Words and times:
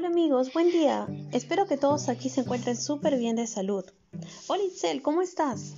Hola 0.00 0.08
amigos, 0.08 0.54
buen 0.54 0.70
día. 0.70 1.06
Espero 1.30 1.66
que 1.66 1.76
todos 1.76 2.08
aquí 2.08 2.30
se 2.30 2.40
encuentren 2.40 2.74
súper 2.74 3.18
bien 3.18 3.36
de 3.36 3.46
salud. 3.46 3.84
Hola 4.46 4.62
Itzel, 4.62 5.02
¿cómo 5.02 5.20
estás? 5.20 5.74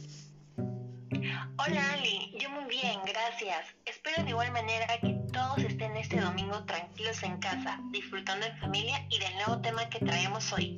Hola 1.59 1.93
Ali, 1.95 2.33
yo 2.39 2.49
muy 2.51 2.67
bien, 2.67 3.01
gracias. 3.05 3.67
Espero 3.85 4.23
de 4.23 4.31
igual 4.31 4.53
manera 4.53 4.87
que 5.01 5.15
todos 5.33 5.59
estén 5.59 5.97
este 5.97 6.21
domingo 6.21 6.63
tranquilos 6.67 7.21
en 7.25 7.39
casa, 7.39 7.81
disfrutando 7.91 8.47
en 8.47 8.57
familia 8.59 9.05
y 9.11 9.19
del 9.19 9.35
nuevo 9.35 9.61
tema 9.61 9.89
que 9.89 9.99
traemos 9.99 10.53
hoy. 10.53 10.77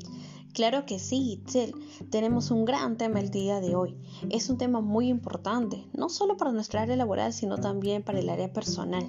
Claro 0.54 0.86
que 0.86 0.98
sí, 0.98 1.34
Itzel. 1.34 1.74
Tenemos 2.10 2.50
un 2.50 2.64
gran 2.64 2.96
tema 2.96 3.20
el 3.20 3.30
día 3.30 3.60
de 3.60 3.76
hoy. 3.76 3.94
Es 4.30 4.48
un 4.48 4.56
tema 4.56 4.80
muy 4.80 5.08
importante, 5.08 5.84
no 5.92 6.08
solo 6.08 6.38
para 6.38 6.52
nuestra 6.52 6.80
área 6.80 6.96
laboral, 6.96 7.34
sino 7.34 7.58
también 7.58 8.02
para 8.02 8.20
el 8.20 8.30
área 8.30 8.50
personal. 8.50 9.04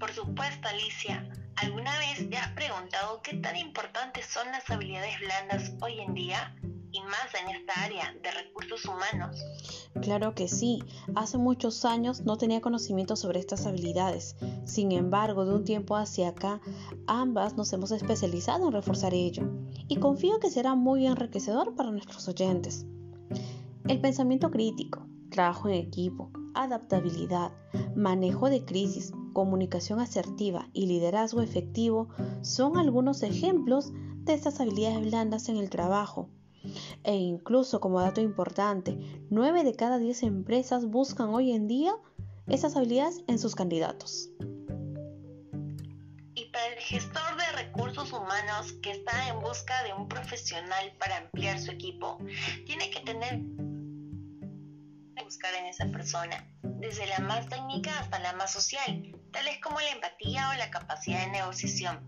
Por 0.00 0.10
supuesto, 0.10 0.66
Alicia. 0.66 1.30
¿Alguna 1.62 1.90
vez 1.98 2.30
te 2.30 2.38
has 2.38 2.52
preguntado 2.52 3.20
qué 3.22 3.36
tan 3.36 3.54
importantes 3.54 4.24
son 4.24 4.50
las 4.50 4.70
habilidades 4.70 5.20
blandas 5.20 5.72
hoy 5.82 6.00
en 6.00 6.14
día? 6.14 6.56
Y 6.90 7.00
más 7.02 7.28
en 7.38 7.54
esta 7.54 7.84
área 7.84 8.14
de 8.22 8.30
recursos 8.30 8.84
humanos. 8.86 9.36
Claro 10.00 10.34
que 10.34 10.48
sí. 10.48 10.82
Hace 11.14 11.36
muchos 11.36 11.84
años 11.84 12.22
no 12.22 12.38
tenía 12.38 12.62
conocimiento 12.62 13.14
sobre 13.14 13.40
estas 13.40 13.66
habilidades. 13.66 14.36
Sin 14.64 14.90
embargo, 14.90 15.44
de 15.44 15.54
un 15.54 15.64
tiempo 15.64 15.96
hacia 15.96 16.30
acá, 16.30 16.62
ambas 17.06 17.54
nos 17.56 17.72
hemos 17.74 17.90
especializado 17.90 18.66
en 18.66 18.72
reforzar 18.72 19.12
ello. 19.12 19.42
Y 19.86 19.96
confío 19.96 20.40
que 20.40 20.50
será 20.50 20.74
muy 20.74 21.06
enriquecedor 21.06 21.74
para 21.76 21.90
nuestros 21.90 22.26
oyentes. 22.26 22.86
El 23.86 24.00
pensamiento 24.00 24.50
crítico, 24.50 25.06
trabajo 25.30 25.68
en 25.68 25.74
equipo, 25.74 26.32
adaptabilidad, 26.54 27.52
manejo 27.94 28.48
de 28.48 28.64
crisis, 28.64 29.12
comunicación 29.32 30.00
asertiva 30.00 30.68
y 30.72 30.86
liderazgo 30.86 31.40
efectivo 31.40 32.08
son 32.42 32.76
algunos 32.76 33.22
ejemplos 33.22 33.92
de 34.24 34.34
estas 34.34 34.60
habilidades 34.60 35.00
blandas 35.00 35.48
en 35.48 35.56
el 35.56 35.70
trabajo. 35.70 36.28
E 37.04 37.14
incluso 37.14 37.80
como 37.80 38.00
dato 38.00 38.20
importante, 38.20 38.98
9 39.30 39.64
de 39.64 39.74
cada 39.74 39.98
10 39.98 40.24
empresas 40.24 40.84
buscan 40.84 41.30
hoy 41.30 41.52
en 41.52 41.68
día 41.68 41.92
esas 42.46 42.76
habilidades 42.76 43.24
en 43.28 43.38
sus 43.38 43.54
candidatos. 43.54 44.28
Y 46.34 46.44
para 46.52 46.66
el 46.66 46.80
gestor 46.80 47.36
de 47.36 47.64
recursos 47.64 48.12
humanos 48.12 48.72
que 48.82 48.90
está 48.90 49.28
en 49.28 49.40
busca 49.40 49.82
de 49.84 49.94
un 49.94 50.08
profesional 50.08 50.92
para 50.98 51.18
ampliar 51.18 51.58
su 51.58 51.70
equipo, 51.70 52.18
tiene 52.66 52.90
que 52.90 53.00
tener 53.00 53.40
buscar 55.30 55.54
en 55.54 55.66
esa 55.66 55.86
persona, 55.86 56.44
desde 56.62 57.06
la 57.06 57.20
más 57.20 57.48
técnica 57.48 57.96
hasta 58.00 58.18
la 58.18 58.32
más 58.32 58.52
social, 58.52 59.16
tales 59.30 59.58
como 59.62 59.80
la 59.80 59.90
empatía 59.90 60.50
o 60.50 60.58
la 60.58 60.70
capacidad 60.70 61.24
de 61.24 61.32
negociación. 61.32 61.98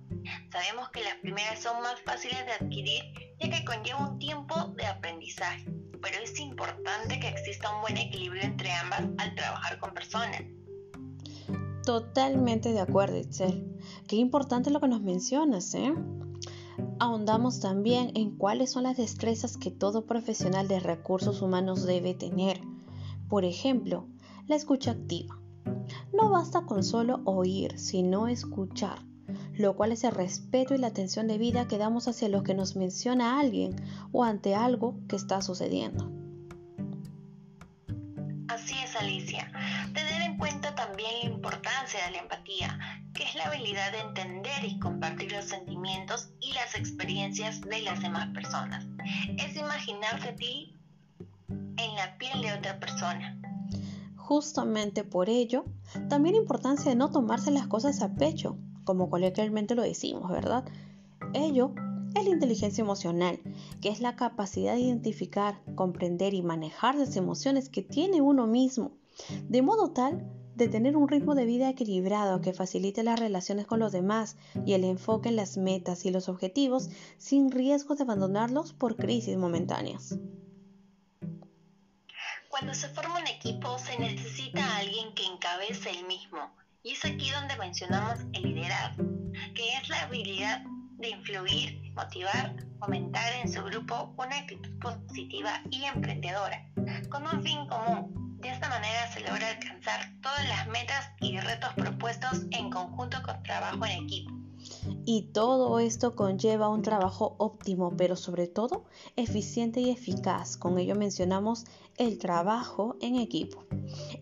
Sabemos 0.50 0.90
que 0.90 1.02
las 1.02 1.14
primeras 1.16 1.60
son 1.60 1.82
más 1.82 2.00
fáciles 2.02 2.44
de 2.46 2.52
adquirir 2.52 3.02
ya 3.40 3.50
que 3.50 3.64
conlleva 3.64 4.08
un 4.08 4.18
tiempo 4.18 4.54
de 4.76 4.86
aprendizaje, 4.86 5.64
pero 6.00 6.18
es 6.22 6.38
importante 6.38 7.18
que 7.18 7.28
exista 7.28 7.74
un 7.74 7.82
buen 7.82 7.96
equilibrio 7.96 8.42
entre 8.42 8.72
ambas 8.72 9.02
al 9.18 9.34
trabajar 9.34 9.78
con 9.78 9.94
personas. 9.94 10.42
Totalmente 11.84 12.72
de 12.72 12.80
acuerdo, 12.80 13.18
Itzel. 13.18 13.76
Qué 14.06 14.16
importante 14.16 14.70
lo 14.70 14.80
que 14.80 14.88
nos 14.88 15.02
mencionas, 15.02 15.74
¿eh? 15.74 15.92
Ahondamos 17.00 17.58
también 17.58 18.12
en 18.14 18.36
cuáles 18.36 18.70
son 18.70 18.84
las 18.84 18.96
destrezas 18.96 19.56
que 19.56 19.72
todo 19.72 20.06
profesional 20.06 20.68
de 20.68 20.78
recursos 20.78 21.42
humanos 21.42 21.84
debe 21.84 22.14
tener. 22.14 22.60
Por 23.28 23.44
ejemplo, 23.44 24.06
la 24.46 24.54
escucha 24.54 24.92
activa. 24.92 25.36
No 26.12 26.30
basta 26.30 26.62
con 26.62 26.84
solo 26.84 27.20
oír, 27.24 27.78
sino 27.78 28.28
escuchar, 28.28 28.98
lo 29.54 29.76
cual 29.76 29.92
es 29.92 30.04
el 30.04 30.12
respeto 30.12 30.74
y 30.74 30.78
la 30.78 30.88
atención 30.88 31.26
debida 31.26 31.66
que 31.66 31.78
damos 31.78 32.06
hacia 32.08 32.28
lo 32.28 32.42
que 32.42 32.54
nos 32.54 32.76
menciona 32.76 33.40
alguien 33.40 33.76
o 34.12 34.24
ante 34.24 34.54
algo 34.54 34.96
que 35.08 35.16
está 35.16 35.40
sucediendo. 35.40 36.10
Así 38.48 38.74
es, 38.84 38.94
Alicia. 38.96 39.50
Tener 39.94 40.20
en 40.22 40.36
cuenta 40.36 40.74
también 40.74 41.10
la 41.22 41.30
importancia 41.30 42.04
de 42.04 42.10
la 42.10 42.18
empatía, 42.18 42.78
que 43.14 43.24
es 43.24 43.34
la 43.34 43.44
habilidad 43.44 43.92
de 43.92 44.00
entender 44.00 44.64
y 44.64 44.78
compartir 44.78 45.32
los 45.32 45.46
sentimientos 45.46 46.28
y 46.40 46.52
las 46.52 46.74
experiencias 46.74 47.62
de 47.62 47.80
las 47.80 48.02
demás 48.02 48.28
personas. 48.34 48.84
Es 49.38 49.56
imaginarse 49.56 50.28
a 50.28 50.36
ti 50.36 50.76
en 51.48 51.94
la 51.96 52.18
piel 52.18 52.42
de 52.42 52.52
otra 52.52 52.78
persona. 52.78 53.38
Justamente 54.32 55.04
por 55.04 55.28
ello, 55.28 55.66
también 56.08 56.36
la 56.36 56.40
importancia 56.40 56.90
de 56.90 56.96
no 56.96 57.10
tomarse 57.10 57.50
las 57.50 57.66
cosas 57.66 58.00
a 58.00 58.14
pecho, 58.14 58.56
como 58.82 59.10
coloquialmente 59.10 59.74
lo 59.74 59.82
decimos, 59.82 60.30
¿verdad? 60.30 60.64
Ello 61.34 61.74
es 62.14 62.24
la 62.24 62.30
inteligencia 62.30 62.80
emocional, 62.80 63.40
que 63.82 63.90
es 63.90 64.00
la 64.00 64.16
capacidad 64.16 64.72
de 64.72 64.80
identificar, 64.80 65.60
comprender 65.74 66.32
y 66.32 66.40
manejar 66.40 66.94
las 66.94 67.14
emociones 67.16 67.68
que 67.68 67.82
tiene 67.82 68.22
uno 68.22 68.46
mismo, 68.46 68.92
de 69.50 69.60
modo 69.60 69.90
tal 69.90 70.26
de 70.56 70.66
tener 70.66 70.96
un 70.96 71.08
ritmo 71.08 71.34
de 71.34 71.44
vida 71.44 71.68
equilibrado 71.68 72.40
que 72.40 72.54
facilite 72.54 73.02
las 73.02 73.20
relaciones 73.20 73.66
con 73.66 73.80
los 73.80 73.92
demás 73.92 74.38
y 74.64 74.72
el 74.72 74.84
enfoque 74.84 75.28
en 75.28 75.36
las 75.36 75.58
metas 75.58 76.06
y 76.06 76.10
los 76.10 76.30
objetivos 76.30 76.88
sin 77.18 77.50
riesgo 77.50 77.96
de 77.96 78.04
abandonarlos 78.04 78.72
por 78.72 78.96
crisis 78.96 79.36
momentáneas. 79.36 80.16
Cuando 82.52 82.74
se 82.74 82.88
forma 82.90 83.18
un 83.18 83.26
equipo 83.26 83.61
se 83.78 83.98
necesita 83.98 84.76
alguien 84.76 85.14
que 85.14 85.24
encabece 85.24 85.90
el 85.90 86.06
mismo. 86.06 86.54
Y 86.82 86.92
es 86.92 87.04
aquí 87.04 87.30
donde 87.30 87.56
mencionamos 87.56 88.20
el 88.32 88.42
liderazgo, 88.42 89.04
que 89.54 89.74
es 89.74 89.88
la 89.88 90.02
habilidad 90.02 90.62
de 90.98 91.10
influir, 91.10 91.92
motivar, 91.94 92.54
fomentar 92.78 93.32
en 93.34 93.52
su 93.52 93.62
grupo 93.62 94.14
una 94.16 94.38
actitud 94.38 94.78
positiva 94.80 95.60
y 95.70 95.84
emprendedora, 95.84 96.66
con 97.10 97.24
un 97.26 97.42
fin 97.42 97.66
común. 97.66 98.38
De 98.40 98.50
esta 98.50 98.68
manera 98.68 99.10
se 99.12 99.20
logra 99.20 99.48
alcanzar 99.48 100.10
todas 100.20 100.48
las 100.48 100.66
metas 100.68 101.10
y 101.20 101.38
retos 101.38 101.72
propuestos 101.74 102.42
en 102.50 102.70
conjunto 102.70 103.22
con 103.22 103.42
trabajo 103.42 103.86
en 103.86 104.04
equipo. 104.04 104.31
Y 105.04 105.22
todo 105.32 105.80
esto 105.80 106.14
conlleva 106.14 106.68
un 106.68 106.82
trabajo 106.82 107.34
óptimo, 107.38 107.92
pero 107.96 108.14
sobre 108.14 108.46
todo 108.46 108.84
eficiente 109.16 109.80
y 109.80 109.90
eficaz. 109.90 110.56
Con 110.56 110.78
ello 110.78 110.94
mencionamos 110.94 111.64
el 111.96 112.18
trabajo 112.18 112.96
en 113.00 113.16
equipo, 113.16 113.64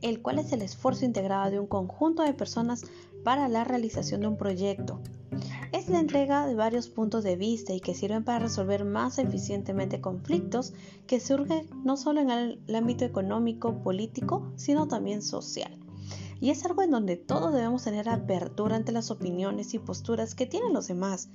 el 0.01 0.23
cual 0.23 0.39
es 0.39 0.53
el 0.53 0.63
esfuerzo 0.63 1.05
integrado 1.05 1.51
de 1.51 1.61
un 1.61 1.67
conjunto 1.67 2.23
de 2.23 2.33
personas 2.33 2.85
para 3.25 3.49
la 3.49 3.65
realización 3.65 4.23
de 4.23 4.29
un 4.29 4.37
proyecto. 4.39 5.01
Es 5.73 5.89
la 5.89 6.01
entrega 6.01 6.47
de 6.47 6.55
varios 6.55 6.89
puntos 6.89 7.25
de 7.25 7.37
vista 7.37 7.75
y 7.75 7.81
que 7.81 7.95
sirven 7.95 8.25
para 8.25 8.41
resolver 8.41 8.85
más 8.85 9.19
eficientemente 9.19 10.01
conflictos 10.01 10.73
que 11.07 11.21
surgen 11.21 11.69
no 11.85 11.97
solo 11.97 12.21
en 12.21 12.31
el 12.31 12.75
ámbito 12.75 13.05
económico, 13.05 13.83
político, 13.83 14.51
sino 14.57 14.89
también 14.89 15.23
social 15.23 15.80
y 16.41 16.51
es 16.51 16.65
algo 16.65 16.83
en 16.83 16.91
donde 16.91 17.17
todos 17.17 17.53
debemos 17.53 17.85
tener 17.85 18.09
apertura 18.09 18.77
ante 18.77 18.93
las 18.93 19.11
opiniones 19.11 19.75
y 19.75 19.79
posturas 19.79 20.35
que 20.35 20.47
tienen 20.47 20.73
los 20.73 20.89
demás, 20.89 21.29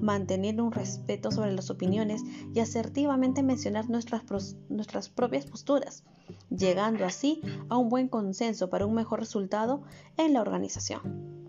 manteniendo 0.00 0.64
un 0.64 0.72
respeto 0.72 1.30
sobre 1.32 1.52
las 1.52 1.70
opiniones 1.70 2.22
y 2.54 2.60
asertivamente 2.60 3.42
mencionar 3.42 3.88
nuestras, 3.88 4.22
nuestras 4.68 5.08
propias 5.08 5.46
posturas, 5.46 6.04
llegando 6.50 7.04
así 7.04 7.40
a 7.68 7.76
un 7.76 7.88
buen 7.88 8.08
consenso 8.08 8.70
para 8.70 8.86
un 8.86 8.94
mejor 8.94 9.20
resultado 9.20 9.82
en 10.16 10.34
la 10.34 10.42
organización. 10.42 11.40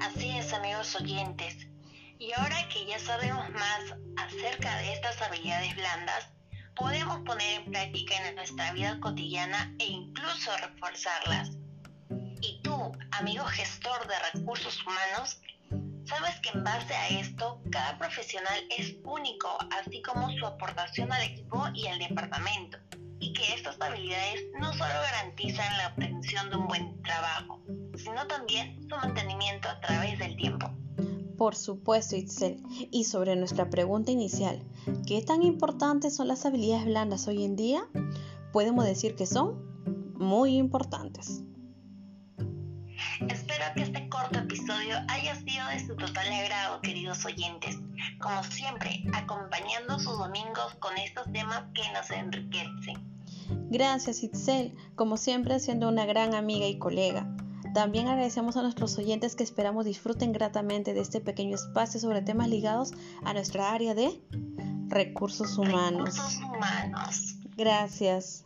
Así 0.00 0.30
es, 0.30 0.52
amigos 0.52 0.96
oyentes. 1.00 1.68
Y 2.18 2.32
ahora 2.32 2.68
que 2.72 2.86
ya 2.86 2.98
sabemos 2.98 3.48
más 3.50 3.98
acerca 4.16 4.76
de 4.78 4.92
estas 4.92 5.20
habilidades 5.22 5.74
blandas, 5.74 6.32
podemos 6.80 7.20
poner 7.26 7.60
en 7.60 7.70
práctica 7.70 8.26
en 8.26 8.34
nuestra 8.36 8.72
vida 8.72 8.98
cotidiana 9.00 9.70
e 9.78 9.84
incluso 9.84 10.50
reforzarlas. 10.56 11.50
Y 12.40 12.58
tú, 12.62 12.92
amigo 13.10 13.44
gestor 13.44 14.06
de 14.08 14.14
recursos 14.32 14.80
humanos, 14.86 15.38
sabes 16.06 16.40
que 16.40 16.48
en 16.56 16.64
base 16.64 16.94
a 16.94 17.08
esto, 17.08 17.60
cada 17.70 17.98
profesional 17.98 18.58
es 18.78 18.94
único, 19.04 19.58
así 19.78 20.00
como 20.00 20.30
su 20.30 20.46
aportación 20.46 21.12
al 21.12 21.22
equipo 21.22 21.68
y 21.74 21.86
al 21.86 21.98
departamento, 21.98 22.78
y 23.18 23.34
que 23.34 23.52
estas 23.52 23.78
habilidades 23.78 24.40
no 24.58 24.72
solo 24.72 24.94
garantizan 24.94 25.76
la 25.76 25.88
obtención 25.88 26.48
de 26.48 26.56
un 26.56 26.66
buen 26.66 27.02
trabajo, 27.02 27.60
sino 27.94 28.26
también 28.26 28.80
su 28.88 28.96
mantenimiento 28.96 29.68
a 29.68 29.78
través. 29.80 29.89
Por 31.40 31.56
supuesto, 31.56 32.16
Itzel. 32.16 32.62
Y 32.90 33.04
sobre 33.04 33.34
nuestra 33.34 33.70
pregunta 33.70 34.12
inicial, 34.12 34.62
¿qué 35.06 35.22
tan 35.22 35.42
importantes 35.42 36.14
son 36.14 36.28
las 36.28 36.44
habilidades 36.44 36.84
blandas 36.84 37.26
hoy 37.28 37.44
en 37.44 37.56
día? 37.56 37.80
Podemos 38.52 38.84
decir 38.84 39.16
que 39.16 39.24
son 39.24 39.58
muy 40.18 40.58
importantes. 40.58 41.40
Espero 43.26 43.64
que 43.74 43.84
este 43.84 44.06
corto 44.10 44.38
episodio 44.38 44.96
haya 45.08 45.34
sido 45.36 45.66
de 45.68 45.86
su 45.86 45.96
total 45.96 46.30
agrado, 46.30 46.82
queridos 46.82 47.24
oyentes. 47.24 47.78
Como 48.20 48.44
siempre, 48.44 49.02
acompañando 49.14 49.98
sus 49.98 50.18
domingos 50.18 50.74
con 50.78 50.94
estos 50.98 51.24
temas 51.32 51.64
que 51.72 51.90
nos 51.94 52.10
enriquecen. 52.10 52.98
Gracias, 53.70 54.22
Itzel. 54.22 54.76
Como 54.94 55.16
siempre, 55.16 55.58
siendo 55.58 55.88
una 55.88 56.04
gran 56.04 56.34
amiga 56.34 56.66
y 56.66 56.78
colega. 56.78 57.34
También 57.74 58.08
agradecemos 58.08 58.56
a 58.56 58.62
nuestros 58.62 58.98
oyentes 58.98 59.36
que 59.36 59.44
esperamos 59.44 59.84
disfruten 59.84 60.32
gratamente 60.32 60.92
de 60.92 61.00
este 61.00 61.20
pequeño 61.20 61.54
espacio 61.54 62.00
sobre 62.00 62.22
temas 62.22 62.48
ligados 62.48 62.92
a 63.24 63.32
nuestra 63.32 63.72
área 63.72 63.94
de 63.94 64.20
recursos 64.88 65.56
humanos. 65.56 66.16
Recursos 66.16 66.36
humanos. 66.42 67.34
Gracias. 67.56 68.44